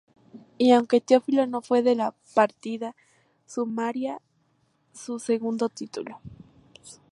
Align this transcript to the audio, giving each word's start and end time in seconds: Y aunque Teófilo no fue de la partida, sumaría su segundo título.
Y 0.57 0.71
aunque 0.71 0.99
Teófilo 0.99 1.45
no 1.45 1.61
fue 1.61 1.83
de 1.83 1.93
la 1.93 2.15
partida, 2.33 2.95
sumaría 3.45 4.19
su 4.95 5.19
segundo 5.19 5.69
título. 5.69 6.19